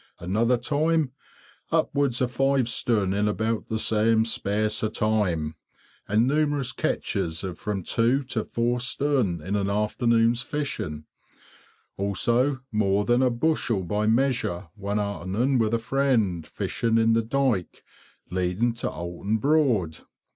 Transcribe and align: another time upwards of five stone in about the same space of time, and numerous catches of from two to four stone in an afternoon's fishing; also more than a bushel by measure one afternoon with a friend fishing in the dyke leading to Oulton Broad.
another 0.17 0.57
time 0.57 1.11
upwards 1.71 2.21
of 2.21 2.31
five 2.31 2.67
stone 2.67 3.13
in 3.13 3.27
about 3.27 3.69
the 3.69 3.77
same 3.77 4.25
space 4.25 4.81
of 4.81 4.93
time, 4.93 5.53
and 6.07 6.25
numerous 6.25 6.71
catches 6.71 7.43
of 7.43 7.59
from 7.59 7.83
two 7.83 8.23
to 8.23 8.43
four 8.43 8.79
stone 8.79 9.39
in 9.43 9.55
an 9.55 9.69
afternoon's 9.69 10.41
fishing; 10.41 11.05
also 11.97 12.61
more 12.71 13.05
than 13.05 13.21
a 13.21 13.29
bushel 13.29 13.83
by 13.83 14.07
measure 14.07 14.69
one 14.73 14.99
afternoon 14.99 15.59
with 15.59 15.71
a 15.71 15.77
friend 15.77 16.47
fishing 16.47 16.97
in 16.97 17.13
the 17.13 17.21
dyke 17.21 17.83
leading 18.31 18.73
to 18.73 18.89
Oulton 18.89 19.37
Broad. 19.37 19.99